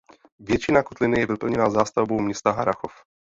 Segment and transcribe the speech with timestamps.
[0.39, 2.91] Většina kotliny je vyplněna zástavbou města Harrachov.